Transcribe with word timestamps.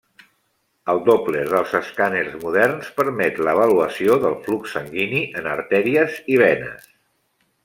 El 0.93 1.01
Doppler 1.09 1.43
dels 1.51 1.75
escàners 1.79 2.39
moderns 2.45 2.89
permet 3.01 3.37
l'avaluació 3.49 4.17
del 4.27 4.39
flux 4.49 4.75
sanguini 4.79 5.23
en 5.43 5.53
artèries 5.57 6.19
i 6.37 6.45
venes. 6.47 6.91